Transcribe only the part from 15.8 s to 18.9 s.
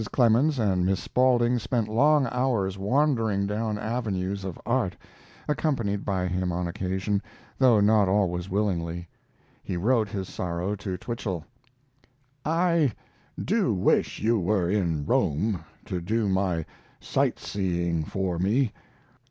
to do my sight seeing for me.